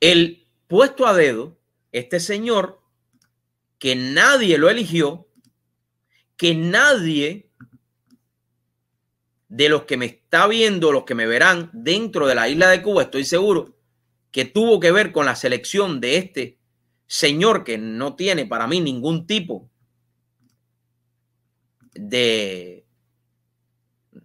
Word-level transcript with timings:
El 0.00 0.48
puesto 0.66 1.06
a 1.06 1.14
dedo, 1.14 1.58
este 1.92 2.20
señor, 2.20 2.80
que 3.78 3.94
nadie 3.94 4.58
lo 4.58 4.68
eligió, 4.70 5.28
que 6.36 6.54
nadie 6.54 7.50
de 9.48 9.68
los 9.68 9.82
que 9.82 9.96
me 9.96 10.06
está 10.06 10.46
viendo, 10.46 10.92
los 10.92 11.04
que 11.04 11.14
me 11.14 11.26
verán 11.26 11.70
dentro 11.72 12.26
de 12.26 12.34
la 12.34 12.48
isla 12.48 12.68
de 12.68 12.82
Cuba, 12.82 13.02
estoy 13.02 13.24
seguro 13.24 13.76
que 14.30 14.44
tuvo 14.44 14.78
que 14.80 14.92
ver 14.92 15.12
con 15.12 15.26
la 15.26 15.36
selección 15.36 16.00
de 16.00 16.16
este 16.16 16.58
señor 17.06 17.64
que 17.64 17.78
no 17.78 18.14
tiene 18.14 18.46
para 18.46 18.66
mí 18.68 18.80
ningún 18.80 19.26
tipo 19.26 19.68
de, 21.92 22.86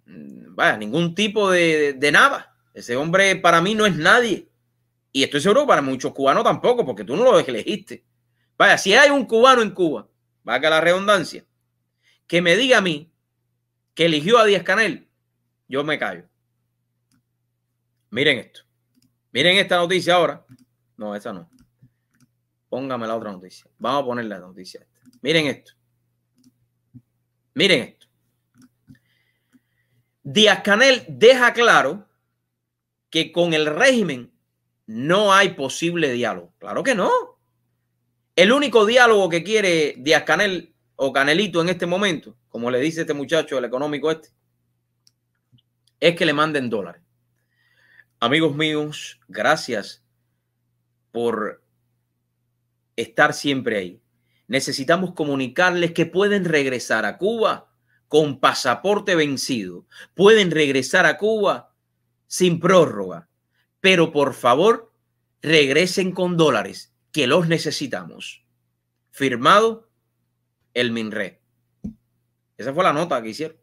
vaya, 0.05 0.77
ningún 0.77 1.15
tipo 1.15 1.49
de, 1.49 1.93
de, 1.93 2.11
nada. 2.11 2.55
Ese 2.73 2.95
hombre 2.95 3.35
para 3.35 3.61
mí 3.61 3.73
no 3.73 3.85
es 3.85 3.95
nadie. 3.95 4.47
Y 5.16 5.23
estoy 5.23 5.39
seguro 5.39 5.66
para 5.66 5.82
muchos 5.82 6.12
cubanos 6.12 6.44
tampoco, 6.44 6.85
porque 6.85 7.05
tú 7.05 7.16
no 7.16 7.23
lo 7.23 7.39
elegiste. 7.39 8.03
Vaya, 8.58 8.77
si 8.77 8.94
hay 8.94 9.09
un 9.12 9.26
cubano 9.26 9.62
en 9.62 9.72
Cuba, 9.72 10.09
que 10.44 10.70
la 10.70 10.81
redundancia, 10.81 11.45
que 12.27 12.41
me 12.41 12.58
diga 12.58 12.80
a 12.80 12.81
mí 12.81 13.09
que 13.94 14.08
eligió 14.08 14.38
a 14.38 14.44
Díaz 14.44 14.63
Canel, 14.63 15.08
yo 15.70 15.86
me 15.86 15.98
callo. 15.98 16.27
Miren 18.09 18.39
esto. 18.39 18.63
Miren 19.31 19.55
esta 19.55 19.77
noticia 19.77 20.16
ahora. 20.16 20.45
No, 20.98 21.16
esa 21.16 21.31
no. 21.31 21.50
Póngame 22.67 23.08
la 23.08 23.16
otra 23.16 23.31
noticia. 23.31 23.72
Vamos 23.77 24.03
a 24.03 24.05
poner 24.08 24.25
la 24.25 24.39
noticia. 24.39 24.81
Esta. 24.81 25.17
Miren 25.22 25.47
esto. 25.47 25.72
Miren 27.53 27.84
esto. 27.84 28.08
Díaz 30.23 30.61
Canel 30.61 31.05
deja 31.08 31.53
claro 31.53 32.05
que 33.09 33.31
con 33.31 33.53
el 33.53 33.66
régimen 33.67 34.34
no 34.88 35.34
hay 35.34 35.49
posible 35.49 36.12
diálogo. 36.12 36.53
Claro 36.59 36.84
que 36.84 36.95
no. 36.95 37.12
El 38.36 38.52
único 38.52 38.86
diálogo 38.86 39.30
que 39.30 39.44
quiere 39.44 39.95
Díaz 39.97 40.23
Canel 40.23 40.73
o 40.95 41.14
Canelito 41.14 41.61
en 41.61 41.69
este 41.69 41.86
momento, 41.86 42.36
como 42.50 42.69
le 42.69 42.80
dice 42.80 43.02
este 43.02 43.13
muchacho, 43.13 43.58
el 43.58 43.66
económico 43.66 44.11
este, 44.11 44.30
es 46.00 46.16
que 46.16 46.25
le 46.25 46.33
manden 46.33 46.69
dólares. 46.69 47.02
Amigos 48.19 48.56
míos, 48.56 49.19
gracias 49.28 50.03
por 51.11 51.63
estar 52.95 53.33
siempre 53.33 53.78
ahí. 53.78 54.02
Necesitamos 54.47 55.13
comunicarles 55.13 55.91
que 55.94 56.06
pueden 56.06 56.45
regresar 56.45 57.06
a 57.06 57.17
Cuba 57.17 57.72
con 58.08 58.39
pasaporte 58.39 59.16
vencido. 59.16 59.86
Pueden 60.13 60.52
regresar 60.52 61.06
a 61.06 61.17
Cuba 61.17 61.73
sin 62.28 62.59
prórroga. 62.59 63.28
Pero 63.86 64.11
por 64.11 64.33
favor, 64.33 64.91
regresen 65.44 66.11
con 66.11 66.38
dólares, 66.38 66.91
que 67.11 67.28
los 67.28 67.47
necesitamos. 67.47 68.44
Firmado 69.11 69.91
el 70.73 70.91
MINRE. 70.91 71.39
Esa 72.58 72.73
fue 72.73 72.83
la 72.83 72.94
nota 72.94 73.22
que 73.22 73.30
hicieron. 73.30 73.58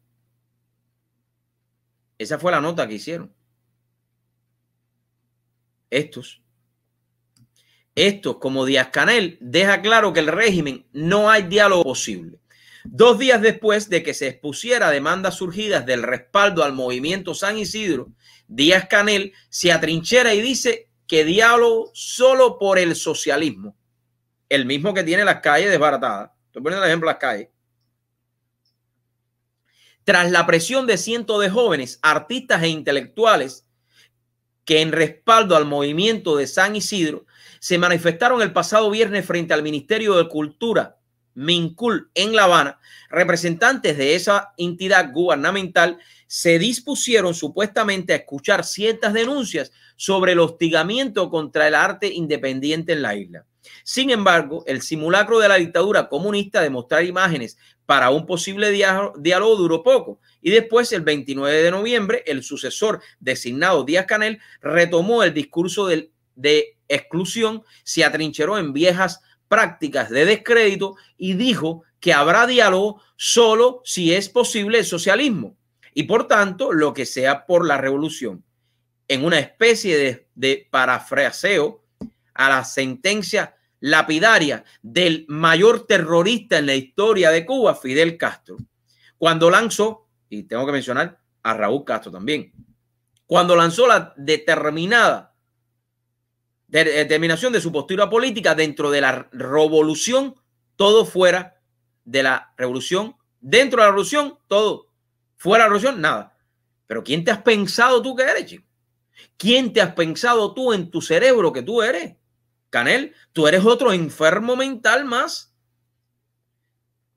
Esa 2.19 2.39
fue 2.39 2.53
la 2.53 2.61
nota 2.61 2.87
que 2.87 2.95
hicieron. 2.95 3.35
Estos. 5.91 6.41
Estos, 7.97 8.37
como 8.37 8.65
Díaz 8.65 8.91
Canel, 8.93 9.39
deja 9.41 9.83
claro 9.83 10.13
que 10.13 10.21
el 10.21 10.29
régimen 10.29 10.87
no 10.93 11.31
hay 11.31 11.43
diálogo 11.49 11.83
posible. 11.83 12.39
Dos 12.85 13.19
días 13.19 13.41
después 13.41 13.89
de 13.89 14.03
que 14.03 14.15
se 14.15 14.29
expusiera 14.29 14.91
demandas 14.91 15.37
surgidas 15.37 15.87
del 15.87 16.03
respaldo 16.03 16.65
al 16.65 16.73
movimiento 16.73 17.35
San 17.35 17.59
Isidro, 17.59 18.13
Díaz 18.49 18.87
Canel 18.89 19.33
se 19.49 19.73
atrinchera 19.73 20.35
y 20.35 20.43
dice 20.43 20.91
que 21.07 21.25
diálogo 21.25 21.91
solo 21.95 22.59
por 22.59 22.79
el 22.79 22.97
socialismo, 22.97 23.77
el 24.49 24.67
mismo 24.67 24.95
que 24.95 25.05
tiene 25.05 25.25
las 25.25 25.41
calles 25.41 25.71
desbaratadas. 25.71 26.31
Estoy 26.47 26.63
poniendo 26.63 26.85
el 26.85 26.91
ejemplo 26.91 27.07
las 27.07 27.19
calles. 27.19 27.49
Tras 30.05 30.31
la 30.33 30.45
presión 30.47 30.87
de 30.87 30.99
cientos 30.99 31.41
de 31.41 31.49
jóvenes, 31.49 32.01
artistas 32.03 32.63
e 32.63 32.69
intelectuales 32.69 33.67
que 34.65 34.81
en 34.81 34.93
respaldo 34.93 35.57
al 35.57 35.65
movimiento 35.65 36.37
de 36.37 36.47
San 36.47 36.75
Isidro 36.75 37.27
se 37.61 37.79
manifestaron 37.79 38.43
el 38.43 38.53
pasado 38.53 38.91
viernes 38.91 39.25
frente 39.25 39.55
al 39.55 39.63
Ministerio 39.63 40.15
de 40.15 40.29
Cultura, 40.29 40.99
Mincul, 41.35 42.11
en 42.15 42.35
La 42.35 42.45
Habana, 42.45 42.79
representantes 43.11 43.97
de 43.97 44.15
esa 44.15 44.53
entidad 44.57 45.13
gubernamental 45.13 45.99
se 46.27 46.59
dispusieron 46.59 47.35
supuestamente 47.35 48.13
a 48.13 48.17
escuchar 48.17 48.65
ciertas 48.65 49.13
denuncias 49.13 49.73
sobre 49.97 50.33
el 50.33 50.41
hostigamiento 50.41 51.31
contra 51.31 51.69
el 51.69 51.75
arte 51.75 52.09
independiente 52.13 52.93
en 52.93 53.03
la 53.03 53.15
isla. 53.15 53.45
Sin 53.85 54.11
embargo, 54.11 54.65
el 54.67 54.83
simulacro 54.83 55.39
de 55.39 55.49
la 55.49 55.57
dictadura 55.57 56.09
comunista 56.09 56.61
de 56.61 56.71
mostrar 56.71 57.05
imágenes 57.05 57.59
para 57.87 58.11
un 58.11 58.27
posible 58.27 58.71
diálogo 58.71 59.57
duró 59.57 59.83
poco 59.83 60.21
y 60.41 60.51
después, 60.51 60.93
el 60.93 61.03
29 61.03 61.63
de 61.63 61.71
noviembre, 61.71 62.25
el 62.27 62.43
sucesor 62.43 63.01
designado 63.21 63.85
Díaz 63.85 64.07
Canel 64.07 64.41
retomó 64.61 65.23
el 65.23 65.33
discurso 65.33 65.87
de, 65.87 66.11
de 66.35 66.77
exclusión, 66.89 67.63
se 67.85 68.05
atrincheró 68.05 68.59
en 68.59 68.73
viejas 68.73 69.21
prácticas 69.53 70.09
de 70.09 70.25
descrédito 70.25 70.97
y 71.19 71.35
dijo 71.35 71.83
que 72.01 72.15
habrá 72.15 72.47
diálogo 72.47 73.03
solo 73.17 73.83
si 73.85 74.15
es 74.15 74.31
posible 74.31 74.79
el 74.79 74.87
socialismo 74.87 75.59
y 75.93 76.05
por 76.05 76.27
tanto 76.27 76.73
lo 76.73 76.95
que 76.95 77.05
sea 77.05 77.45
por 77.45 77.67
la 77.67 77.77
revolución. 77.77 78.43
En 79.09 79.27
una 79.27 79.39
especie 79.39 79.99
de, 79.99 80.27
de 80.35 80.67
parafraseo 80.71 81.85
a 82.33 82.49
la 82.49 82.65
sentencia 82.65 83.55
lapidaria 83.81 84.65
del 84.81 85.27
mayor 85.29 85.87
terrorista 85.87 86.57
en 86.57 86.65
la 86.65 86.75
historia 86.75 87.31
de 87.31 87.45
Cuba, 87.45 87.75
Fidel 87.75 88.17
Castro, 88.17 88.57
cuando 89.19 89.51
lanzó, 89.51 90.09
y 90.31 90.45
tengo 90.45 90.65
que 90.65 90.73
mencionar 90.73 91.21
a 91.43 91.53
Raúl 91.53 91.85
Castro 91.85 92.11
también, 92.11 92.55
cuando 93.27 93.55
lanzó 93.55 93.87
la 93.87 94.15
determinada 94.17 95.32
determinación 96.73 97.53
de 97.53 97.61
su 97.61 97.71
postura 97.71 98.09
política 98.09 98.55
dentro 98.55 98.91
de 98.91 99.03
la 99.03 99.29
revolución, 99.31 100.35
todo 100.77 101.05
fuera 101.05 101.61
de 102.05 102.23
la 102.23 102.55
revolución, 102.57 103.15
dentro 103.41 103.81
de 103.81 103.83
la 103.83 103.91
revolución, 103.91 104.39
todo 104.49 104.87
fuera 105.37 105.65
de 105.65 105.69
la 105.69 105.75
revolución, 105.75 106.01
nada. 106.01 106.39
Pero 106.87 107.05
¿quién 107.05 107.25
te 107.25 107.31
has 107.31 107.43
pensado 107.43 108.01
tú 108.01 108.17
que 108.17 108.23
eres, 108.23 108.47
chico? 108.47 108.65
¿Quién 109.37 109.73
te 109.73 109.83
has 109.83 109.95
pensado 109.95 110.55
tú 110.55 110.73
en 110.73 110.91
tu 110.91 111.03
cerebro 111.03 111.53
que 111.53 111.63
tú 111.63 111.83
eres? 111.83 112.17
Canel, 112.71 113.15
tú 113.33 113.47
eres 113.47 113.65
otro 113.65 113.93
enfermo 113.93 114.57
mental 114.57 115.05
más. 115.05 115.55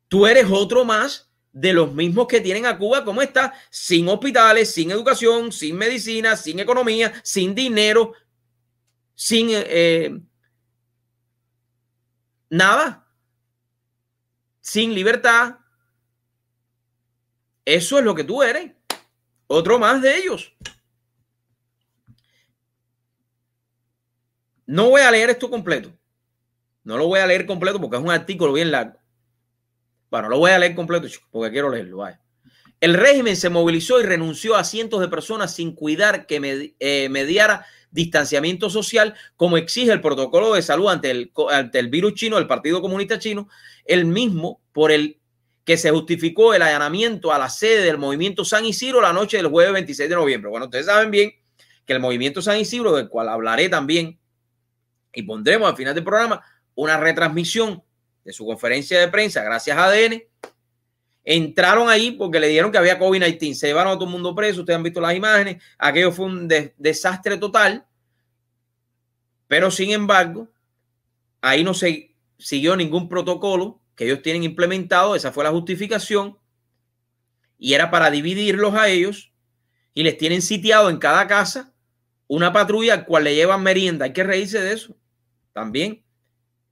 Tú 0.10 0.28
eres 0.28 0.48
otro 0.52 0.84
más 0.84 1.32
de 1.54 1.72
los 1.72 1.94
mismos 1.94 2.28
que 2.28 2.42
tienen 2.42 2.66
a 2.66 2.78
Cuba, 2.78 3.06
¿cómo 3.06 3.22
está? 3.22 3.54
Sin 3.70 4.10
hospitales, 4.10 4.72
sin 4.72 4.92
educación, 4.92 5.54
sin 5.54 5.78
medicina, 5.78 6.36
sin 6.36 6.60
economía, 6.60 7.14
sin 7.24 7.56
dinero, 7.56 8.12
sin 9.16 9.48
eh, 9.52 10.20
nada, 12.50 13.08
sin 14.62 14.94
libertad. 14.94 15.58
Eso 17.64 17.98
es 17.98 18.06
lo 18.06 18.14
que 18.14 18.24
tú 18.24 18.44
eres. 18.44 18.74
Otro 19.48 19.80
más 19.80 20.02
de 20.02 20.18
ellos. 20.18 20.54
No 24.68 24.90
voy 24.90 25.02
a 25.02 25.12
leer 25.12 25.30
esto 25.30 25.50
completo. 25.50 25.92
No 26.84 26.98
lo 26.98 27.08
voy 27.08 27.20
a 27.20 27.28
leer 27.28 27.46
completo 27.46 27.80
porque 27.80 27.98
es 27.98 28.04
un 28.04 28.12
artículo 28.12 28.54
bien 28.54 28.72
largo. 28.72 29.00
Bueno, 30.10 30.30
lo 30.30 30.38
voy 30.38 30.52
a 30.52 30.60
leer 30.60 30.76
completo 30.76 31.08
porque 31.32 31.52
quiero 31.52 31.70
leerlo. 31.70 32.06
El 32.80 32.94
régimen 32.94 33.36
se 33.36 33.50
movilizó 33.50 34.00
y 34.00 34.04
renunció 34.04 34.56
a 34.56 34.64
cientos 34.64 35.02
de 35.02 35.08
personas 35.08 35.54
sin 35.54 35.74
cuidar 35.74 36.28
que 36.28 36.76
eh, 36.80 37.10
mediara 37.10 37.66
distanciamiento 37.92 38.70
social, 38.70 39.16
como 39.36 39.58
exige 39.58 39.92
el 39.92 40.02
protocolo 40.02 40.54
de 40.54 40.62
salud 40.62 40.90
ante 40.90 41.12
el, 41.12 41.32
ante 41.50 41.80
el 41.80 41.90
virus 41.90 42.14
chino, 42.16 42.38
el 42.38 42.48
Partido 42.48 42.82
Comunista 42.82 43.20
Chino, 43.20 43.48
el 43.86 44.06
mismo 44.06 44.62
por 44.72 44.92
el 44.92 45.20
que 45.64 45.78
se 45.78 45.90
justificó 45.92 46.54
el 46.54 46.62
allanamiento 46.62 47.34
a 47.34 47.40
la 47.40 47.50
sede 47.50 47.84
del 47.84 47.98
movimiento 47.98 48.46
San 48.46 48.66
Isidro 48.66 49.02
la 49.02 49.14
noche 49.14 49.38
del 49.38 49.48
jueves 49.48 49.74
26 49.74 50.10
de 50.10 50.16
noviembre. 50.16 50.50
Bueno, 50.50 50.66
ustedes 50.66 50.86
saben 50.86 51.10
bien 51.10 51.32
que 51.86 51.94
el 51.94 52.00
movimiento 52.00 52.42
San 52.42 52.60
Isidro, 52.60 52.96
del 52.96 53.10
cual 53.10 53.30
hablaré 53.30 53.68
también 53.68 54.20
y 55.14 55.24
pondremos 55.24 55.70
al 55.70 55.76
final 55.76 55.96
del 55.96 56.04
programa 56.04 56.44
una 56.76 56.98
retransmisión 56.98 57.84
de 58.24 58.34
su 58.34 58.46
conferencia 58.46 59.00
de 59.00 59.08
prensa 59.08 59.44
gracias 59.44 59.78
a 59.78 59.86
ADN. 59.86 60.24
Entraron 61.28 61.90
ahí 61.90 62.12
porque 62.12 62.40
le 62.40 62.48
dieron 62.48 62.72
que 62.72 62.78
había 62.78 63.00
COVID-19. 63.00 63.56
Se 63.56 63.68
llevaron 63.68 63.94
a 63.94 63.96
todo 63.96 64.06
el 64.06 64.12
mundo 64.12 64.36
preso. 64.36 64.62
Ustedes 64.62 64.78
han 64.78 64.84
visto 64.84 65.02
las 65.02 65.16
imágenes. 65.16 65.62
Aquello 65.80 66.12
fue 66.12 66.28
un 66.28 66.48
desastre 66.48 67.38
total. 67.38 67.86
Pero 69.48 69.72
sin 69.72 69.92
embargo, 69.92 70.48
ahí 71.42 71.64
no 71.64 71.74
se 71.74 72.16
siguió 72.38 72.76
ningún 72.76 73.10
protocolo 73.10 73.82
que 73.96 74.06
ellos 74.06 74.22
tienen 74.22 74.44
implementado. 74.44 75.16
Esa 75.16 75.32
fue 75.32 75.44
la 75.44 75.52
justificación. 75.52 76.38
Y 77.58 77.74
era 77.74 77.90
para 77.90 78.12
dividirlos 78.12 78.76
a 78.76 78.88
ellos. 78.88 79.32
Y 79.96 80.04
les 80.04 80.18
tienen 80.18 80.44
sitiado 80.44 80.92
en 80.92 80.98
cada 80.98 81.26
casa 81.26 81.74
una 82.28 82.54
patrulla 82.54 82.94
al 82.94 83.06
cual 83.06 83.24
le 83.24 83.34
llevan 83.34 83.64
merienda. 83.64 84.06
Hay 84.06 84.14
que 84.14 84.24
reírse 84.24 84.62
de 84.62 84.74
eso 84.74 84.96
también. 85.54 86.04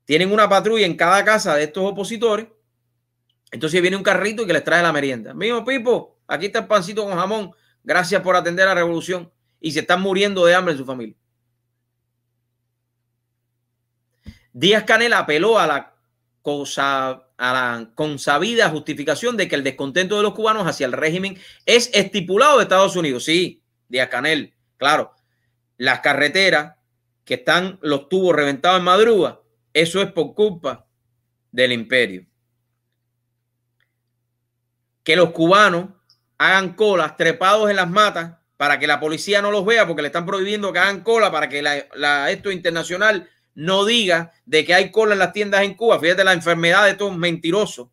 Tienen 0.05 0.31
una 0.31 0.49
patrulla 0.49 0.85
en 0.85 0.95
cada 0.95 1.23
casa 1.23 1.55
de 1.55 1.63
estos 1.63 1.83
opositores. 1.83 2.47
Entonces 3.53 3.83
viene 3.83 3.95
un 3.95 4.01
carrito 4.01 4.41
y 4.41 4.47
que 4.47 4.53
les 4.53 4.63
trae 4.63 4.81
la 4.81 4.91
merienda. 4.91 5.31
Mismo 5.35 5.63
Pipo, 5.63 6.17
aquí 6.27 6.47
está 6.47 6.59
el 6.59 6.67
pancito 6.67 7.03
con 7.05 7.15
jamón. 7.15 7.51
Gracias 7.83 8.19
por 8.23 8.35
atender 8.35 8.65
a 8.65 8.69
la 8.69 8.81
revolución. 8.81 9.31
Y 9.59 9.71
se 9.71 9.81
están 9.81 10.01
muriendo 10.01 10.43
de 10.43 10.55
hambre 10.55 10.71
en 10.71 10.79
su 10.79 10.85
familia. 10.85 11.15
Díaz 14.53 14.85
Canel 14.85 15.13
apeló 15.13 15.59
a 15.59 15.67
la, 15.67 15.93
cosa, 16.41 17.27
a 17.37 17.53
la 17.53 17.91
consabida 17.93 18.69
justificación 18.69 19.37
de 19.37 19.47
que 19.47 19.53
el 19.53 19.63
descontento 19.63 20.17
de 20.17 20.23
los 20.23 20.33
cubanos 20.33 20.65
hacia 20.65 20.87
el 20.87 20.91
régimen 20.91 21.37
es 21.67 21.91
estipulado 21.93 22.57
de 22.57 22.63
Estados 22.63 22.95
Unidos. 22.95 23.25
Sí, 23.25 23.61
Díaz 23.87 24.09
Canel, 24.09 24.55
claro. 24.77 25.13
Las 25.77 25.99
carreteras 25.99 26.75
que 27.23 27.35
están 27.35 27.77
los 27.83 28.09
tubos 28.09 28.35
reventados 28.35 28.79
en 28.79 28.85
madruga, 28.85 29.41
eso 29.73 30.01
es 30.01 30.11
por 30.11 30.33
culpa 30.33 30.87
del 31.51 31.71
imperio. 31.71 32.25
Que 35.03 35.15
los 35.15 35.31
cubanos 35.31 35.89
hagan 36.37 36.73
colas 36.73 37.15
trepados 37.17 37.69
en 37.69 37.75
las 37.75 37.89
matas 37.89 38.33
para 38.57 38.79
que 38.79 38.87
la 38.87 38.99
policía 38.99 39.41
no 39.41 39.51
los 39.51 39.65
vea 39.65 39.87
porque 39.87 40.01
le 40.01 40.07
están 40.07 40.25
prohibiendo 40.25 40.71
que 40.71 40.79
hagan 40.79 41.01
cola 41.01 41.31
para 41.31 41.49
que 41.49 41.61
la, 41.61 42.31
esto 42.31 42.51
internacional 42.51 43.29
no 43.55 43.85
diga 43.85 44.31
de 44.45 44.65
que 44.65 44.73
hay 44.73 44.91
cola 44.91 45.13
en 45.13 45.19
las 45.19 45.33
tiendas 45.33 45.63
en 45.63 45.75
Cuba. 45.75 45.99
Fíjate 45.99 46.23
la 46.23 46.33
enfermedad 46.33 46.85
de 46.85 46.91
estos 46.91 47.15
mentirosos. 47.15 47.89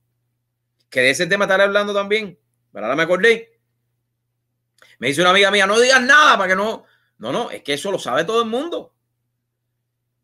Que 0.89 1.01
de 1.01 1.11
ese 1.11 1.27
tema 1.27 1.45
estaré 1.45 1.65
hablando 1.65 1.93
también. 1.93 2.39
Pero 2.73 2.87
ahora 2.87 2.97
me 2.97 3.03
acordé. 3.03 3.59
Me 4.99 5.09
dice 5.09 5.21
una 5.21 5.31
amiga 5.31 5.51
mía, 5.51 5.67
no 5.67 5.79
digas 5.79 6.03
nada 6.03 6.37
para 6.37 6.51
que 6.51 6.57
no. 6.57 6.85
No, 7.19 7.33
no, 7.33 7.51
es 7.51 7.63
que 7.63 7.75
eso 7.75 7.91
lo 7.91 7.99
sabe 7.99 8.25
todo 8.25 8.43
el 8.43 8.49
mundo. 8.49 8.95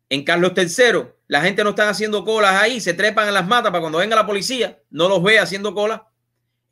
En 0.09 0.23
Carlos 0.23 0.53
III, 0.55 1.09
la 1.27 1.41
gente 1.41 1.63
no 1.63 1.71
está 1.71 1.89
haciendo 1.89 2.23
colas 2.23 2.55
ahí, 2.55 2.79
se 2.79 2.93
trepan 2.93 3.27
en 3.27 3.33
las 3.33 3.45
matas 3.45 3.71
para 3.71 3.81
cuando 3.81 3.99
venga 3.99 4.15
la 4.15 4.25
policía, 4.25 4.81
no 4.89 5.09
los 5.09 5.21
ve 5.21 5.39
haciendo 5.39 5.73
colas. 5.73 6.01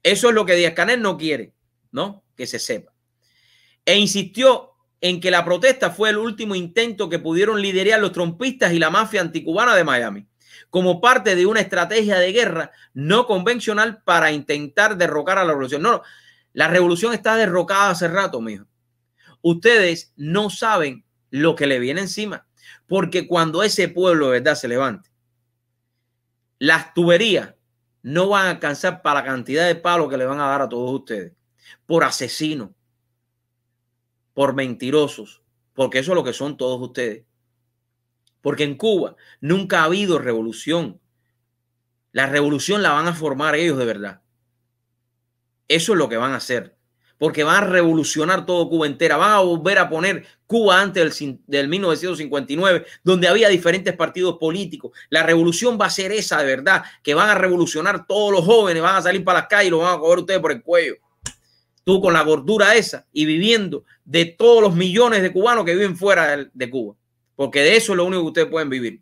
Eso 0.05 0.29
es 0.29 0.35
lo 0.35 0.45
que 0.45 0.53
Díaz 0.53 0.75
Canel 0.75 1.01
no 1.01 1.17
quiere, 1.17 1.55
¿no? 1.91 2.23
Que 2.37 2.45
se 2.45 2.59
sepa. 2.59 2.93
E 3.83 3.97
insistió 3.97 4.73
en 5.01 5.19
que 5.19 5.31
la 5.31 5.43
protesta 5.43 5.89
fue 5.89 6.11
el 6.11 6.19
último 6.19 6.53
intento 6.53 7.09
que 7.09 7.17
pudieron 7.17 7.59
liderar 7.59 7.99
los 7.99 8.11
trompistas 8.11 8.71
y 8.71 8.77
la 8.77 8.91
mafia 8.91 9.21
anticubana 9.21 9.75
de 9.75 9.83
Miami, 9.83 10.27
como 10.69 11.01
parte 11.01 11.35
de 11.35 11.47
una 11.47 11.59
estrategia 11.59 12.19
de 12.19 12.31
guerra 12.31 12.71
no 12.93 13.25
convencional 13.25 14.03
para 14.03 14.31
intentar 14.31 14.95
derrocar 14.95 15.39
a 15.39 15.43
la 15.43 15.53
revolución. 15.53 15.81
No, 15.81 16.03
la 16.53 16.67
revolución 16.67 17.11
está 17.11 17.35
derrocada 17.35 17.89
hace 17.89 18.07
rato, 18.07 18.41
mijo. 18.41 18.67
Ustedes 19.41 20.13
no 20.15 20.51
saben 20.51 21.03
lo 21.31 21.55
que 21.55 21.65
le 21.65 21.79
viene 21.79 22.01
encima. 22.01 22.45
Porque 22.85 23.27
cuando 23.27 23.63
ese 23.63 23.89
pueblo 23.89 24.27
de 24.27 24.33
verdad 24.33 24.53
se 24.53 24.67
levante, 24.67 25.09
las 26.59 26.93
tuberías 26.93 27.55
no 28.05 28.29
van 28.29 28.45
a 28.45 28.49
alcanzar 28.51 29.01
para 29.01 29.21
la 29.21 29.25
cantidad 29.25 29.65
de 29.65 29.73
palos 29.73 30.11
que 30.11 30.17
le 30.17 30.27
van 30.27 30.39
a 30.39 30.45
dar 30.45 30.61
a 30.61 30.69
todos 30.69 30.91
ustedes. 30.93 31.33
Por 31.87 32.03
asesinos, 32.03 32.69
por 34.35 34.53
mentirosos, 34.53 35.41
porque 35.73 35.97
eso 35.97 36.11
es 36.11 36.15
lo 36.15 36.23
que 36.23 36.31
son 36.31 36.55
todos 36.55 36.79
ustedes. 36.79 37.25
Porque 38.41 38.63
en 38.63 38.77
Cuba 38.77 39.15
nunca 39.41 39.81
ha 39.81 39.85
habido 39.85 40.19
revolución. 40.19 41.01
La 42.11 42.27
revolución 42.27 42.83
la 42.83 42.91
van 42.91 43.07
a 43.07 43.15
formar 43.15 43.55
ellos 43.55 43.79
de 43.79 43.85
verdad. 43.85 44.21
Eso 45.67 45.93
es 45.93 45.97
lo 45.97 46.07
que 46.07 46.17
van 46.17 46.33
a 46.33 46.37
hacer 46.37 46.77
porque 47.17 47.43
van 47.43 47.63
a 47.63 47.67
revolucionar 47.67 48.45
todo 48.45 48.69
Cuba 48.69 48.87
entera, 48.87 49.17
van 49.17 49.31
a 49.31 49.39
volver 49.39 49.79
a 49.79 49.89
poner 49.89 50.25
Cuba 50.45 50.81
antes 50.81 51.19
del, 51.19 51.39
del, 51.47 51.67
1959, 51.67 52.85
donde 53.03 53.27
había 53.27 53.49
diferentes 53.49 53.95
partidos 53.95 54.37
políticos. 54.37 54.91
La 55.09 55.23
revolución 55.23 55.77
va 55.79 55.85
a 55.85 55.89
ser 55.89 56.11
esa 56.11 56.39
de 56.39 56.45
verdad, 56.45 56.83
que 57.01 57.13
van 57.13 57.29
a 57.29 57.35
revolucionar 57.35 58.05
todos 58.05 58.31
los 58.31 58.45
jóvenes, 58.45 58.83
van 58.83 58.97
a 58.97 59.01
salir 59.01 59.23
para 59.23 59.39
las 59.39 59.47
calles 59.47 59.67
y 59.67 59.71
lo 59.71 59.79
van 59.79 59.95
a 59.95 59.99
coger 59.99 60.19
ustedes 60.19 60.39
por 60.39 60.51
el 60.51 60.61
cuello. 60.61 60.95
Tú 61.83 62.01
con 62.01 62.13
la 62.13 62.23
gordura 62.23 62.75
esa 62.75 63.05
y 63.13 63.25
viviendo 63.25 63.85
de 64.03 64.25
todos 64.25 64.61
los 64.61 64.75
millones 64.75 65.21
de 65.21 65.31
cubanos 65.31 65.65
que 65.65 65.73
viven 65.73 65.95
fuera 65.95 66.35
de, 66.35 66.49
de 66.53 66.69
Cuba, 66.69 66.95
porque 67.35 67.61
de 67.61 67.77
eso 67.77 67.93
es 67.93 67.97
lo 67.97 68.05
único 68.05 68.23
que 68.23 68.27
ustedes 68.27 68.47
pueden 68.49 68.69
vivir. 68.69 69.01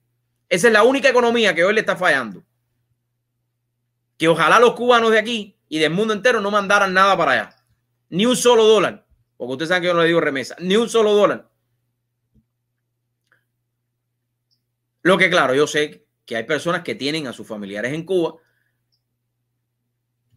Esa 0.50 0.68
es 0.68 0.74
la 0.74 0.84
única 0.84 1.10
economía 1.10 1.56
que 1.56 1.64
hoy 1.64 1.74
le 1.74 1.80
está 1.80 1.96
fallando. 1.96 2.44
Que 4.18 4.28
ojalá 4.28 4.60
los 4.60 4.74
cubanos 4.74 5.12
de 5.12 5.20
aquí 5.20 5.56
y 5.68 5.80
del 5.80 5.92
mundo 5.92 6.14
entero 6.14 6.40
no 6.40 6.52
mandaran 6.52 6.94
nada 6.94 7.18
para 7.18 7.32
allá 7.32 7.63
ni 8.14 8.28
un 8.28 8.36
solo 8.36 8.66
dólar. 8.66 9.08
Porque 9.38 9.54
ustedes 9.54 9.70
saben 9.70 9.82
que 9.82 9.88
yo 9.88 9.96
no 9.96 10.02
le 10.02 10.08
digo 10.08 10.22
remesa. 10.22 10.56
Ni 10.60 10.76
un 10.76 10.88
solo 10.88 11.14
dólar. 11.14 11.50
Lo 15.02 15.18
que 15.18 15.32
claro, 15.32 15.56
yo 15.56 15.66
sé 15.66 16.06
que 16.24 16.36
hay 16.36 16.44
personas 16.44 16.84
que 16.84 16.94
tienen 16.94 17.26
a 17.26 17.34
sus 17.34 17.48
familiares 17.48 17.92
en 17.92 18.06
Cuba 18.06 18.36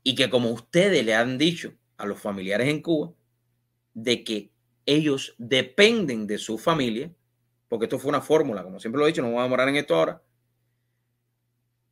y 0.03 0.15
que 0.15 0.31
como 0.31 0.51
ustedes 0.53 1.05
le 1.05 1.15
han 1.15 1.37
dicho 1.37 1.75
a 1.99 2.07
los 2.07 2.19
familiares 2.19 2.67
en 2.69 2.81
Cuba, 2.81 3.13
de 3.93 4.25
que 4.25 4.53
ellos 4.87 5.35
dependen 5.37 6.27
de 6.27 6.39
su 6.39 6.57
familia, 6.57 7.13
porque 7.69 7.85
esto 7.85 7.99
fue 7.99 8.09
una 8.09 8.23
fórmula, 8.23 8.65
como 8.65 8.81
siempre 8.81 9.01
lo 9.01 9.05
he 9.05 9.09
dicho, 9.09 9.21
no 9.21 9.29
vamos 9.29 9.41
a 9.41 9.45
demorar 9.45 9.69
en 9.69 9.77
esto 9.77 9.95
ahora. 9.95 10.23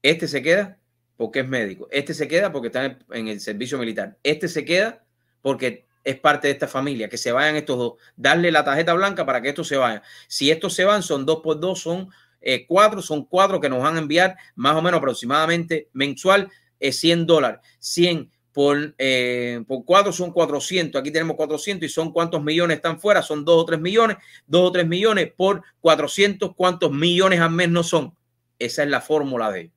Este 0.00 0.28
se 0.28 0.42
queda 0.42 0.80
porque 1.18 1.40
es 1.40 1.48
médico, 1.48 1.88
este 1.90 2.14
se 2.14 2.26
queda 2.26 2.50
porque 2.52 2.68
está 2.68 2.98
en 3.10 3.28
el 3.28 3.38
servicio 3.40 3.78
militar, 3.78 4.18
este 4.22 4.48
se 4.48 4.64
queda 4.64 5.03
porque 5.44 5.84
es 6.02 6.18
parte 6.18 6.48
de 6.48 6.54
esta 6.54 6.66
familia, 6.66 7.06
que 7.10 7.18
se 7.18 7.30
vayan 7.30 7.54
estos 7.56 7.76
dos, 7.76 7.92
darle 8.16 8.50
la 8.50 8.64
tarjeta 8.64 8.94
blanca 8.94 9.26
para 9.26 9.42
que 9.42 9.50
estos 9.50 9.68
se 9.68 9.76
vayan. 9.76 10.00
Si 10.26 10.50
estos 10.50 10.72
se 10.72 10.84
van, 10.84 11.02
son 11.02 11.26
dos 11.26 11.40
por 11.42 11.60
dos, 11.60 11.82
son 11.82 12.08
eh, 12.40 12.64
cuatro, 12.66 13.02
son 13.02 13.26
cuatro 13.26 13.60
que 13.60 13.68
nos 13.68 13.82
van 13.82 13.96
a 13.96 13.98
enviar 13.98 14.38
más 14.54 14.74
o 14.74 14.80
menos 14.80 14.96
aproximadamente 14.96 15.90
mensual 15.92 16.50
es 16.80 16.98
100 16.98 17.26
dólares. 17.26 17.60
100 17.78 18.32
por, 18.52 18.94
eh, 18.96 19.62
por 19.68 19.84
cuatro 19.84 20.12
son 20.12 20.32
400. 20.32 20.98
Aquí 20.98 21.10
tenemos 21.10 21.36
400 21.36 21.90
y 21.90 21.92
son 21.92 22.10
cuántos 22.10 22.42
millones 22.42 22.78
están 22.78 22.98
fuera, 22.98 23.20
son 23.20 23.44
dos 23.44 23.60
o 23.60 23.66
tres 23.66 23.80
millones. 23.80 24.16
Dos 24.46 24.70
o 24.70 24.72
tres 24.72 24.86
millones 24.86 25.30
por 25.36 25.62
400, 25.82 26.54
¿cuántos 26.56 26.90
millones 26.90 27.40
al 27.40 27.50
mes 27.50 27.68
no 27.68 27.82
son? 27.82 28.16
Esa 28.58 28.82
es 28.82 28.88
la 28.88 29.02
fórmula 29.02 29.52
de 29.52 29.60
ellos. 29.60 29.74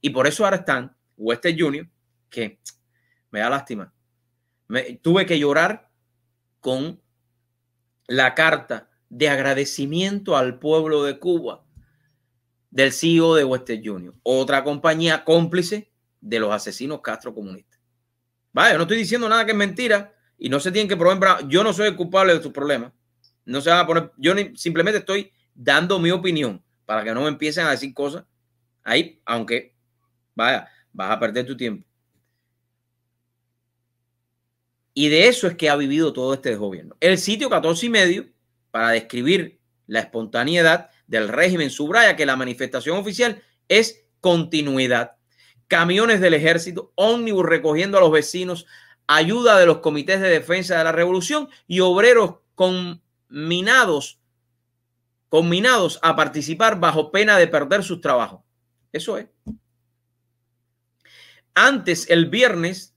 Y 0.00 0.10
por 0.10 0.26
eso 0.26 0.44
ahora 0.44 0.56
están 0.56 0.96
Western 1.16 1.56
Junior, 1.56 1.86
que 2.28 2.58
me 3.30 3.38
da 3.38 3.48
lástima 3.48 3.94
tuve 5.02 5.26
que 5.26 5.38
llorar 5.38 5.90
con 6.60 7.00
la 8.06 8.34
carta 8.34 8.90
de 9.08 9.28
agradecimiento 9.28 10.36
al 10.36 10.58
pueblo 10.58 11.04
de 11.04 11.18
Cuba 11.18 11.64
del 12.70 12.92
CEO 12.92 13.36
de 13.36 13.44
Western 13.44 13.82
Junior, 13.84 14.14
otra 14.22 14.64
compañía 14.64 15.24
cómplice 15.24 15.92
de 16.20 16.40
los 16.40 16.52
asesinos 16.52 17.00
Castro 17.02 17.34
comunistas. 17.34 17.80
Vaya, 18.52 18.76
no 18.76 18.82
estoy 18.82 18.98
diciendo 18.98 19.28
nada 19.28 19.44
que 19.44 19.52
es 19.52 19.56
mentira 19.56 20.14
y 20.38 20.48
no 20.48 20.58
se 20.58 20.72
tienen 20.72 20.88
que 20.88 20.96
probar. 20.96 21.46
Yo 21.48 21.62
no 21.62 21.72
soy 21.72 21.88
el 21.88 21.96
culpable 21.96 22.34
de 22.34 22.42
sus 22.42 22.52
problemas. 22.52 22.92
No 23.44 23.60
se 23.60 23.70
van 23.70 23.80
a 23.80 23.86
poner. 23.86 24.12
Yo 24.16 24.32
simplemente 24.54 24.98
estoy 24.98 25.32
dando 25.54 25.98
mi 25.98 26.10
opinión 26.10 26.64
para 26.86 27.04
que 27.04 27.14
no 27.14 27.22
me 27.22 27.28
empiecen 27.28 27.66
a 27.66 27.70
decir 27.70 27.92
cosas 27.94 28.24
ahí, 28.82 29.20
aunque 29.24 29.76
vaya, 30.34 30.68
vas 30.92 31.10
a 31.10 31.18
perder 31.18 31.46
tu 31.46 31.56
tiempo. 31.56 31.86
Y 34.94 35.08
de 35.08 35.26
eso 35.26 35.48
es 35.48 35.56
que 35.56 35.68
ha 35.68 35.76
vivido 35.76 36.12
todo 36.12 36.32
este 36.32 36.54
gobierno. 36.54 36.96
El 37.00 37.18
sitio 37.18 37.50
14 37.50 37.86
y 37.86 37.88
medio, 37.88 38.28
para 38.70 38.90
describir 38.90 39.60
la 39.86 40.00
espontaneidad 40.00 40.90
del 41.08 41.28
régimen, 41.28 41.70
subraya 41.70 42.14
que 42.14 42.24
la 42.24 42.36
manifestación 42.36 42.96
oficial 42.96 43.42
es 43.68 44.04
continuidad. 44.20 45.16
Camiones 45.66 46.20
del 46.20 46.34
ejército, 46.34 46.92
ómnibus 46.94 47.44
recogiendo 47.44 47.98
a 47.98 48.00
los 48.00 48.12
vecinos, 48.12 48.66
ayuda 49.08 49.58
de 49.58 49.66
los 49.66 49.78
comités 49.78 50.20
de 50.20 50.28
defensa 50.28 50.78
de 50.78 50.84
la 50.84 50.92
revolución 50.92 51.48
y 51.66 51.80
obreros 51.80 52.36
combinados, 52.54 54.20
combinados 55.28 55.98
a 56.02 56.14
participar 56.14 56.78
bajo 56.78 57.10
pena 57.10 57.36
de 57.36 57.48
perder 57.48 57.82
sus 57.82 58.00
trabajos. 58.00 58.40
Eso 58.92 59.18
es. 59.18 59.26
Antes, 61.54 62.08
el 62.08 62.26
viernes, 62.26 62.93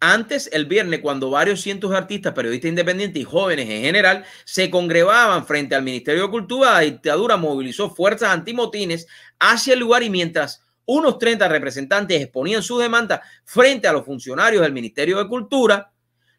antes, 0.00 0.48
el 0.52 0.64
viernes, 0.64 1.00
cuando 1.00 1.28
varios 1.28 1.60
cientos 1.60 1.90
de 1.90 1.98
artistas, 1.98 2.32
periodistas 2.32 2.70
independientes 2.70 3.20
y 3.20 3.24
jóvenes 3.24 3.68
en 3.68 3.82
general 3.82 4.24
se 4.44 4.70
congregaban 4.70 5.46
frente 5.46 5.74
al 5.74 5.82
Ministerio 5.82 6.22
de 6.22 6.30
Cultura, 6.30 6.72
la 6.72 6.80
dictadura 6.80 7.36
movilizó 7.36 7.94
fuerzas 7.94 8.30
antimotines 8.30 9.06
hacia 9.38 9.74
el 9.74 9.80
lugar 9.80 10.02
y 10.02 10.08
mientras 10.08 10.64
unos 10.86 11.18
30 11.18 11.48
representantes 11.48 12.20
exponían 12.20 12.62
su 12.62 12.78
demanda 12.78 13.22
frente 13.44 13.86
a 13.88 13.92
los 13.92 14.06
funcionarios 14.06 14.62
del 14.62 14.72
Ministerio 14.72 15.18
de 15.18 15.28
Cultura, 15.28 15.92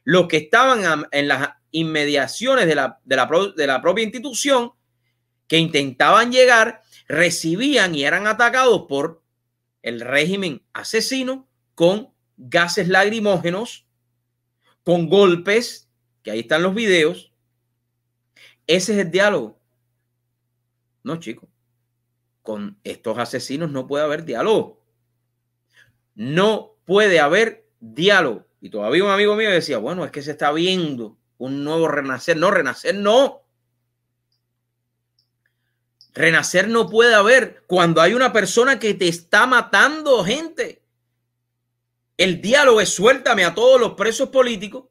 los 0.03 0.27
que 0.27 0.37
estaban 0.37 1.05
en 1.11 1.27
las 1.27 1.49
inmediaciones 1.69 2.65
de 2.65 2.75
la, 2.75 2.99
de 3.05 3.15
la, 3.15 3.29
de 3.55 3.67
la 3.67 3.81
propia 3.81 4.03
institución, 4.03 4.71
que 5.47 5.57
intentaban 5.57 6.31
llegar, 6.31 6.81
recibían 7.07 7.93
y 7.93 8.05
eran 8.05 8.25
atacados 8.25 8.85
por 8.89 9.21
el 9.83 10.01
régimen 10.01 10.63
asesino 10.73 11.47
con 11.75 12.11
gases 12.38 12.88
lagrimógenos, 12.88 13.85
con 14.83 15.09
golpes, 15.09 15.89
que 16.23 16.31
ahí 16.31 16.39
están 16.41 16.63
los 16.63 16.75
videos, 16.75 17.31
Ese 18.67 18.93
es 18.93 19.00
el 19.00 19.11
diálogo. 19.11 19.59
No, 21.03 21.17
chicos. 21.17 21.50
Con 22.41 22.77
estos 22.83 23.17
asesinos 23.17 23.71
no 23.71 23.88
puede 23.88 24.03
haber 24.03 24.23
diálogo. 24.23 24.81
No 26.15 26.75
puede 26.85 27.19
haber 27.19 27.67
diálogo. 27.79 28.45
Y 28.61 28.69
todavía 28.69 29.03
un 29.03 29.09
amigo 29.09 29.35
mío 29.35 29.50
decía, 29.50 29.77
bueno, 29.77 30.05
es 30.05 30.11
que 30.11 30.21
se 30.21 30.31
está 30.31 30.51
viendo 30.51 31.17
un 31.38 31.63
nuevo 31.63 31.88
renacer. 31.88 32.38
No, 32.38 32.51
renacer 32.51 32.95
no. 32.95 33.43
Renacer 36.13 36.67
no 36.67 36.89
puede 36.89 37.15
haber 37.15 37.63
cuando 37.67 38.01
hay 38.01 38.13
una 38.13 38.31
persona 38.31 38.79
que 38.79 38.93
te 38.93 39.07
está 39.07 39.47
matando 39.47 40.23
gente. 40.23 40.80
El 42.21 42.39
diálogo 42.39 42.79
es 42.79 42.89
suéltame 42.89 43.43
a 43.43 43.55
todos 43.55 43.81
los 43.81 43.93
presos 43.93 44.29
políticos. 44.29 44.85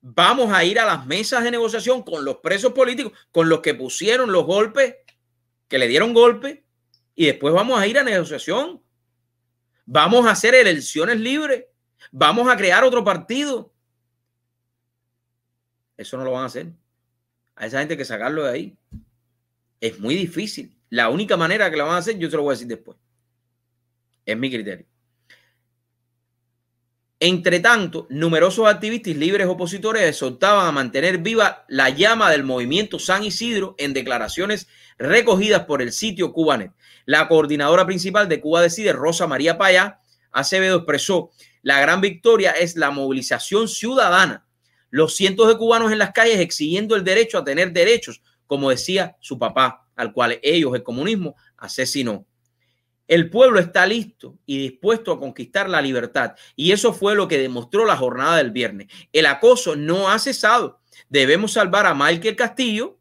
Vamos 0.00 0.50
a 0.50 0.64
ir 0.64 0.80
a 0.80 0.86
las 0.86 1.04
mesas 1.04 1.44
de 1.44 1.50
negociación 1.50 2.02
con 2.02 2.24
los 2.24 2.38
presos 2.38 2.72
políticos, 2.72 3.12
con 3.30 3.50
los 3.50 3.60
que 3.60 3.74
pusieron 3.74 4.32
los 4.32 4.46
golpes, 4.46 4.96
que 5.68 5.76
le 5.76 5.86
dieron 5.86 6.14
golpe, 6.14 6.64
y 7.14 7.26
después 7.26 7.52
vamos 7.52 7.78
a 7.78 7.86
ir 7.86 7.98
a 7.98 8.02
negociación. 8.02 8.82
Vamos 9.84 10.24
a 10.24 10.30
hacer 10.30 10.54
elecciones 10.54 11.20
libres. 11.20 11.66
Vamos 12.10 12.50
a 12.50 12.56
crear 12.56 12.82
otro 12.82 13.04
partido. 13.04 13.70
Eso 15.98 16.16
no 16.16 16.24
lo 16.24 16.30
van 16.30 16.44
a 16.44 16.46
hacer. 16.46 16.72
A 17.56 17.66
esa 17.66 17.80
gente 17.80 17.92
hay 17.92 17.98
que 17.98 18.06
sacarlo 18.06 18.44
de 18.44 18.50
ahí. 18.50 18.78
Es 19.82 20.00
muy 20.00 20.14
difícil. 20.14 20.80
La 20.88 21.10
única 21.10 21.36
manera 21.36 21.70
que 21.70 21.76
lo 21.76 21.84
van 21.84 21.96
a 21.96 21.98
hacer, 21.98 22.16
yo 22.16 22.30
se 22.30 22.36
lo 22.38 22.44
voy 22.44 22.52
a 22.52 22.56
decir 22.56 22.68
después. 22.68 22.96
Es 24.24 24.34
mi 24.34 24.50
criterio. 24.50 24.93
Entre 27.26 27.58
tanto, 27.60 28.06
numerosos 28.10 28.66
activistas 28.66 29.16
libres 29.16 29.46
opositores 29.46 30.02
exhortaban 30.02 30.66
a 30.66 30.72
mantener 30.72 31.16
viva 31.16 31.64
la 31.68 31.88
llama 31.88 32.30
del 32.30 32.44
movimiento 32.44 32.98
San 32.98 33.24
Isidro 33.24 33.74
en 33.78 33.94
declaraciones 33.94 34.68
recogidas 34.98 35.64
por 35.64 35.80
el 35.80 35.92
sitio 35.92 36.34
Cubanet. 36.34 36.72
La 37.06 37.26
coordinadora 37.26 37.86
principal 37.86 38.28
de 38.28 38.42
Cuba 38.42 38.60
Decide, 38.60 38.92
Rosa 38.92 39.26
María 39.26 39.56
Payá 39.56 40.00
Acevedo, 40.32 40.76
expresó, 40.76 41.30
la 41.62 41.80
gran 41.80 42.02
victoria 42.02 42.50
es 42.50 42.76
la 42.76 42.90
movilización 42.90 43.68
ciudadana, 43.68 44.46
los 44.90 45.16
cientos 45.16 45.48
de 45.48 45.56
cubanos 45.56 45.92
en 45.92 46.00
las 46.00 46.12
calles 46.12 46.40
exigiendo 46.40 46.94
el 46.94 47.04
derecho 47.04 47.38
a 47.38 47.44
tener 47.44 47.72
derechos, 47.72 48.20
como 48.46 48.68
decía 48.68 49.16
su 49.20 49.38
papá, 49.38 49.88
al 49.96 50.12
cual 50.12 50.38
ellos, 50.42 50.74
el 50.74 50.82
comunismo, 50.82 51.36
asesinó. 51.56 52.26
El 53.06 53.28
pueblo 53.28 53.60
está 53.60 53.86
listo 53.86 54.38
y 54.46 54.58
dispuesto 54.58 55.12
a 55.12 55.20
conquistar 55.20 55.68
la 55.68 55.82
libertad. 55.82 56.34
Y 56.56 56.72
eso 56.72 56.92
fue 56.92 57.14
lo 57.14 57.28
que 57.28 57.38
demostró 57.38 57.84
la 57.84 57.96
jornada 57.96 58.38
del 58.38 58.50
viernes. 58.50 58.88
El 59.12 59.26
acoso 59.26 59.76
no 59.76 60.10
ha 60.10 60.18
cesado. 60.18 60.80
Debemos 61.08 61.52
salvar 61.52 61.86
a 61.86 61.94
Michael 61.94 62.36
Castillo, 62.36 62.98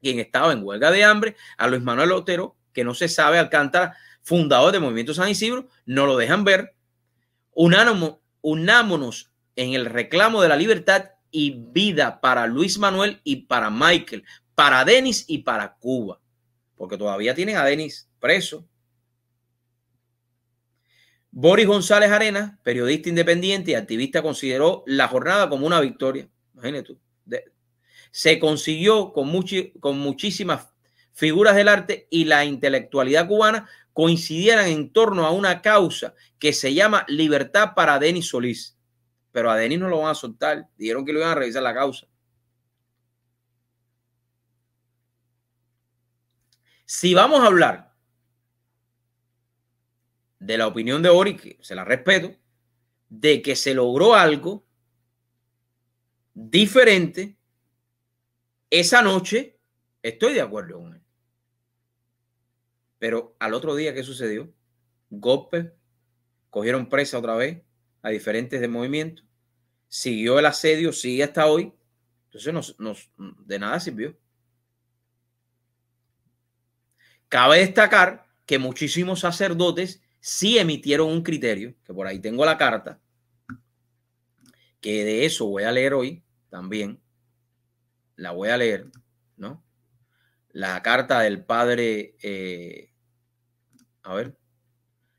quien 0.00 0.18
estaba 0.18 0.52
en 0.52 0.64
huelga 0.64 0.90
de 0.90 1.04
hambre, 1.04 1.36
a 1.58 1.66
Luis 1.68 1.82
Manuel 1.82 2.12
Otero, 2.12 2.56
que 2.72 2.84
no 2.84 2.94
se 2.94 3.08
sabe 3.08 3.38
Alcántara, 3.38 3.96
fundador 4.22 4.72
del 4.72 4.80
Movimiento 4.80 5.12
San 5.12 5.28
Isidro, 5.28 5.68
no 5.84 6.06
lo 6.06 6.16
dejan 6.16 6.44
ver. 6.44 6.74
unámonos 7.52 9.30
en 9.56 9.74
el 9.74 9.84
reclamo 9.84 10.40
de 10.40 10.48
la 10.48 10.56
libertad 10.56 11.10
y 11.30 11.50
vida 11.50 12.20
para 12.20 12.46
Luis 12.46 12.78
Manuel 12.78 13.20
y 13.24 13.36
para 13.42 13.70
Michael, 13.70 14.24
para 14.54 14.84
Denis 14.84 15.24
y 15.28 15.38
para 15.38 15.74
Cuba, 15.74 16.20
porque 16.76 16.96
todavía 16.96 17.34
tienen 17.34 17.56
a 17.56 17.64
Denis 17.64 18.08
preso. 18.18 18.66
Boris 21.32 21.66
González 21.66 22.10
Arenas, 22.10 22.58
periodista 22.62 23.08
independiente 23.08 23.70
y 23.70 23.74
activista, 23.74 24.22
consideró 24.22 24.82
la 24.86 25.06
jornada 25.06 25.48
como 25.48 25.66
una 25.66 25.80
victoria. 25.80 26.28
Imagínate 26.54 26.84
tú. 26.84 27.00
se 28.10 28.40
consiguió 28.40 29.12
con, 29.12 29.30
con 29.78 29.98
muchísimas 29.98 30.68
figuras 31.12 31.54
del 31.54 31.68
arte 31.68 32.08
y 32.10 32.24
la 32.24 32.44
intelectualidad 32.44 33.28
cubana 33.28 33.68
coincidieran 33.92 34.66
en 34.66 34.92
torno 34.92 35.26
a 35.26 35.30
una 35.30 35.62
causa 35.62 36.14
que 36.38 36.52
se 36.52 36.74
llama 36.74 37.04
libertad 37.08 37.74
para 37.76 37.98
Denis 37.98 38.28
Solís. 38.28 38.76
Pero 39.30 39.50
a 39.50 39.56
Denis 39.56 39.78
no 39.78 39.88
lo 39.88 39.98
van 40.00 40.10
a 40.10 40.14
soltar. 40.14 40.68
Dijeron 40.76 41.04
que 41.04 41.12
lo 41.12 41.20
iban 41.20 41.30
a 41.30 41.34
revisar 41.36 41.62
la 41.62 41.74
causa. 41.74 42.06
Si 46.84 47.14
vamos 47.14 47.40
a 47.40 47.46
hablar 47.46 47.89
de 50.40 50.58
la 50.58 50.66
opinión 50.66 51.02
de 51.02 51.10
Ori, 51.10 51.36
que 51.36 51.58
se 51.60 51.74
la 51.76 51.84
respeto, 51.84 52.34
de 53.08 53.42
que 53.42 53.54
se 53.54 53.74
logró 53.74 54.14
algo 54.14 54.66
diferente 56.34 57.36
esa 58.70 59.02
noche, 59.02 59.58
estoy 60.02 60.34
de 60.34 60.40
acuerdo 60.40 60.78
con 60.78 60.94
él. 60.94 61.02
Pero 62.98 63.36
al 63.38 63.54
otro 63.54 63.74
día, 63.74 63.92
¿qué 63.94 64.02
sucedió? 64.02 64.52
Golpe, 65.10 65.74
cogieron 66.48 66.88
presa 66.88 67.18
otra 67.18 67.34
vez 67.34 67.62
a 68.02 68.10
diferentes 68.10 68.60
de 68.60 68.68
movimiento, 68.68 69.22
siguió 69.88 70.38
el 70.38 70.46
asedio, 70.46 70.92
sigue 70.92 71.24
hasta 71.24 71.46
hoy. 71.46 71.74
Entonces, 72.26 72.76
nos, 72.78 73.10
de 73.18 73.58
nada 73.58 73.80
sirvió. 73.80 74.16
Cabe 77.28 77.58
destacar 77.58 78.26
que 78.46 78.58
muchísimos 78.58 79.20
sacerdotes 79.20 80.02
sí 80.20 80.58
emitieron 80.58 81.08
un 81.08 81.22
criterio, 81.22 81.74
que 81.84 81.94
por 81.94 82.06
ahí 82.06 82.20
tengo 82.20 82.44
la 82.44 82.56
carta, 82.56 83.00
que 84.80 85.04
de 85.04 85.24
eso 85.24 85.46
voy 85.46 85.64
a 85.64 85.72
leer 85.72 85.94
hoy 85.94 86.22
también. 86.48 87.00
La 88.16 88.32
voy 88.32 88.50
a 88.50 88.56
leer, 88.56 88.90
¿no? 89.36 89.64
La 90.50 90.82
carta 90.82 91.20
del 91.20 91.44
padre, 91.44 92.16
eh, 92.22 92.92
a 94.02 94.14
ver, 94.14 94.36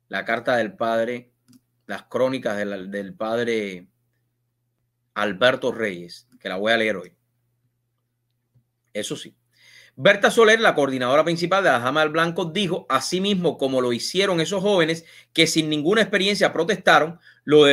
la 0.07 0.25
carta 0.25 0.57
del 0.57 0.75
padre, 0.75 1.31
las 1.87 2.03
crónicas 2.03 2.57
del, 2.57 2.91
del 2.91 3.15
padre 3.15 3.87
Alberto 5.13 5.71
Reyes, 5.71 6.27
que 6.39 6.49
la 6.49 6.57
voy 6.57 6.71
a 6.71 6.77
leer 6.77 6.97
hoy. 6.97 7.15
Eso 8.93 9.15
sí. 9.15 9.35
Berta 10.03 10.31
Soler, 10.31 10.59
la 10.59 10.73
coordinadora 10.73 11.23
principal 11.23 11.63
de 11.63 11.69
la 11.69 11.77
Dama 11.77 12.01
del 12.01 12.09
Blanco, 12.09 12.45
dijo, 12.45 12.87
asimismo 12.89 13.59
como 13.59 13.81
lo 13.81 13.93
hicieron 13.93 14.41
esos 14.41 14.59
jóvenes 14.59 15.05
que 15.31 15.45
sin 15.45 15.69
ninguna 15.69 16.01
experiencia 16.01 16.51
protestaron, 16.51 17.19
lo, 17.43 17.67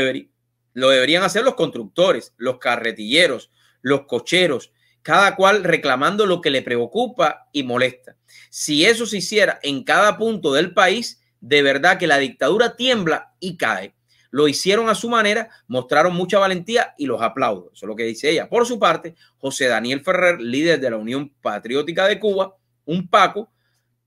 lo 0.74 0.88
deberían 0.90 1.22
hacer 1.22 1.42
los 1.42 1.54
constructores, 1.54 2.34
los 2.36 2.58
carretilleros, 2.58 3.50
los 3.80 4.02
cocheros, 4.02 4.72
cada 5.00 5.36
cual 5.36 5.64
reclamando 5.64 6.26
lo 6.26 6.42
que 6.42 6.50
le 6.50 6.60
preocupa 6.60 7.48
y 7.50 7.62
molesta. 7.62 8.18
Si 8.50 8.84
eso 8.84 9.06
se 9.06 9.16
hiciera 9.16 9.58
en 9.62 9.82
cada 9.82 10.18
punto 10.18 10.52
del 10.52 10.74
país, 10.74 11.22
de 11.40 11.62
verdad 11.62 11.98
que 11.98 12.06
la 12.06 12.18
dictadura 12.18 12.76
tiembla 12.76 13.32
y 13.40 13.56
cae. 13.56 13.94
Lo 14.30 14.48
hicieron 14.48 14.88
a 14.88 14.94
su 14.94 15.08
manera, 15.08 15.48
mostraron 15.66 16.14
mucha 16.14 16.38
valentía 16.38 16.94
y 16.98 17.06
los 17.06 17.22
aplaudo. 17.22 17.70
Eso 17.72 17.86
es 17.86 17.88
lo 17.88 17.96
que 17.96 18.04
dice 18.04 18.30
ella. 18.30 18.48
Por 18.48 18.66
su 18.66 18.78
parte, 18.78 19.14
José 19.38 19.66
Daniel 19.66 20.02
Ferrer, 20.02 20.40
líder 20.40 20.80
de 20.80 20.90
la 20.90 20.96
Unión 20.96 21.32
Patriótica 21.40 22.06
de 22.06 22.20
Cuba, 22.20 22.56
un 22.84 23.08
Paco, 23.08 23.50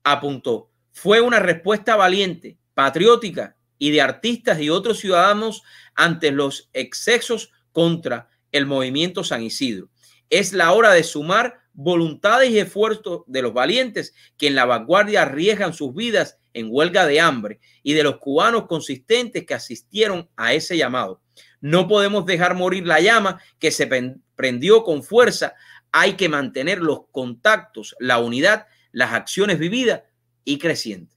apuntó, 0.04 0.70
fue 0.92 1.20
una 1.20 1.40
respuesta 1.40 1.96
valiente, 1.96 2.58
patriótica 2.74 3.56
y 3.78 3.90
de 3.90 4.00
artistas 4.00 4.60
y 4.60 4.70
otros 4.70 4.98
ciudadanos 4.98 5.62
ante 5.94 6.30
los 6.30 6.70
excesos 6.72 7.52
contra 7.72 8.28
el 8.52 8.66
movimiento 8.66 9.24
San 9.24 9.42
Isidro. 9.42 9.88
Es 10.30 10.52
la 10.52 10.72
hora 10.72 10.92
de 10.92 11.02
sumar 11.02 11.60
voluntades 11.72 12.50
y 12.50 12.58
esfuerzos 12.58 13.22
de 13.26 13.42
los 13.42 13.52
valientes 13.52 14.14
que 14.36 14.46
en 14.46 14.54
la 14.54 14.66
vanguardia 14.66 15.22
arriesgan 15.22 15.72
sus 15.72 15.94
vidas 15.94 16.38
en 16.54 16.68
huelga 16.70 17.06
de 17.06 17.20
hambre 17.20 17.60
y 17.82 17.94
de 17.94 18.02
los 18.02 18.18
cubanos 18.18 18.66
consistentes 18.66 19.44
que 19.46 19.54
asistieron 19.54 20.28
a 20.36 20.54
ese 20.54 20.76
llamado. 20.76 21.20
No 21.60 21.88
podemos 21.88 22.26
dejar 22.26 22.54
morir 22.54 22.86
la 22.86 23.00
llama 23.00 23.40
que 23.58 23.70
se 23.70 23.88
prendió 24.34 24.82
con 24.82 25.02
fuerza. 25.02 25.54
Hay 25.92 26.14
que 26.14 26.28
mantener 26.28 26.80
los 26.80 27.06
contactos, 27.10 27.94
la 27.98 28.18
unidad, 28.18 28.66
las 28.90 29.12
acciones 29.12 29.58
vividas 29.58 30.02
y 30.44 30.58
crecientes. 30.58 31.16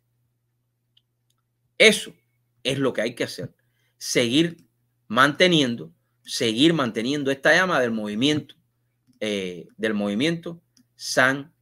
Eso 1.77 2.13
es 2.63 2.79
lo 2.79 2.93
que 2.93 3.01
hay 3.01 3.15
que 3.15 3.25
hacer. 3.25 3.53
Seguir 3.97 4.57
manteniendo, 5.07 5.93
seguir 6.23 6.73
manteniendo 6.73 7.31
esta 7.31 7.53
llama 7.53 7.79
del 7.79 7.91
movimiento, 7.91 8.55
eh, 9.19 9.67
del 9.77 9.93
movimiento 9.93 10.61
San 10.95 11.53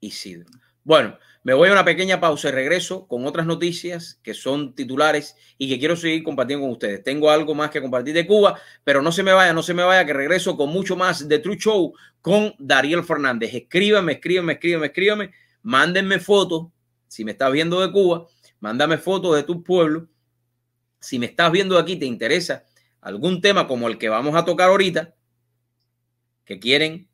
Isidro. 0.00 0.46
Bueno, 0.84 1.18
me 1.46 1.54
voy 1.54 1.68
a 1.68 1.72
una 1.72 1.84
pequeña 1.84 2.18
pausa 2.18 2.48
y 2.48 2.50
regreso 2.50 3.06
con 3.06 3.24
otras 3.24 3.46
noticias 3.46 4.18
que 4.24 4.34
son 4.34 4.74
titulares 4.74 5.36
y 5.56 5.68
que 5.68 5.78
quiero 5.78 5.94
seguir 5.94 6.24
compartiendo 6.24 6.64
con 6.64 6.72
ustedes. 6.72 7.04
Tengo 7.04 7.30
algo 7.30 7.54
más 7.54 7.70
que 7.70 7.80
compartir 7.80 8.14
de 8.14 8.26
Cuba, 8.26 8.60
pero 8.82 9.00
no 9.00 9.12
se 9.12 9.22
me 9.22 9.32
vaya, 9.32 9.52
no 9.52 9.62
se 9.62 9.72
me 9.72 9.84
vaya, 9.84 10.04
que 10.04 10.12
regreso 10.12 10.56
con 10.56 10.70
mucho 10.70 10.96
más 10.96 11.28
de 11.28 11.38
True 11.38 11.56
Show 11.56 11.94
con 12.20 12.52
Dariel 12.58 13.04
Fernández. 13.04 13.54
Escríbame, 13.54 14.14
escríbame, 14.14 14.54
escríbame, 14.54 14.86
escríbame. 14.86 15.30
Mándenme 15.62 16.18
fotos. 16.18 16.66
Si 17.06 17.24
me 17.24 17.30
estás 17.30 17.52
viendo 17.52 17.80
de 17.80 17.92
Cuba, 17.92 18.26
mándame 18.58 18.98
fotos 18.98 19.36
de 19.36 19.44
tu 19.44 19.62
pueblo. 19.62 20.08
Si 20.98 21.20
me 21.20 21.26
estás 21.26 21.52
viendo 21.52 21.78
aquí, 21.78 21.94
te 21.94 22.06
interesa 22.06 22.64
algún 23.00 23.40
tema 23.40 23.68
como 23.68 23.86
el 23.86 23.98
que 23.98 24.08
vamos 24.08 24.34
a 24.34 24.44
tocar 24.44 24.70
ahorita, 24.70 25.14
que 26.44 26.58
quieren 26.58 27.08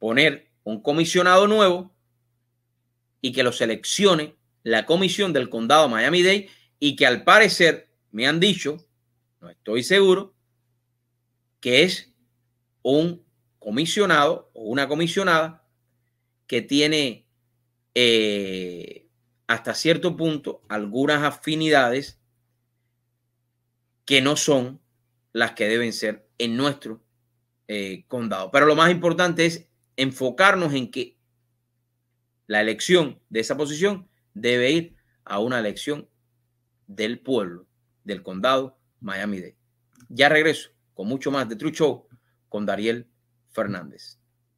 poner 0.00 0.50
un 0.64 0.82
comisionado 0.82 1.46
nuevo 1.46 1.94
y 3.20 3.32
que 3.32 3.42
lo 3.42 3.52
seleccione 3.52 4.36
la 4.62 4.86
comisión 4.86 5.32
del 5.32 5.48
condado 5.48 5.88
Miami-Dade 5.88 6.48
y 6.78 6.96
que 6.96 7.06
al 7.06 7.24
parecer 7.24 7.90
me 8.10 8.26
han 8.26 8.40
dicho, 8.40 8.86
no 9.40 9.50
estoy 9.50 9.82
seguro, 9.82 10.34
que 11.60 11.82
es 11.82 12.12
un 12.82 13.24
comisionado 13.58 14.50
o 14.54 14.64
una 14.64 14.88
comisionada 14.88 15.66
que 16.46 16.62
tiene 16.62 17.26
eh, 17.94 19.06
hasta 19.46 19.74
cierto 19.74 20.16
punto 20.16 20.62
algunas 20.68 21.22
afinidades 21.22 22.18
que 24.04 24.20
no 24.20 24.36
son 24.36 24.80
las 25.32 25.52
que 25.52 25.68
deben 25.68 25.92
ser 25.92 26.28
en 26.38 26.56
nuestro 26.56 27.04
eh, 27.68 28.04
condado. 28.08 28.50
Pero 28.50 28.66
lo 28.66 28.74
más 28.74 28.90
importante 28.90 29.46
es 29.46 29.68
enfocarnos 29.96 30.74
en 30.74 30.90
que 30.90 31.19
la 32.50 32.60
elección 32.60 33.20
de 33.28 33.38
esa 33.38 33.56
posición 33.56 34.08
debe 34.34 34.72
ir 34.72 34.96
a 35.24 35.38
una 35.38 35.60
elección 35.60 36.08
del 36.88 37.20
pueblo, 37.20 37.68
del 38.02 38.24
condado 38.24 38.76
Miami-Dade. 38.98 39.56
Ya 40.08 40.28
regreso 40.28 40.70
con 40.92 41.06
mucho 41.06 41.30
más 41.30 41.48
de 41.48 41.54
True 41.54 41.70
Show 41.70 42.08
con 42.48 42.66
Dariel 42.66 43.08
Fernández. 43.50 44.19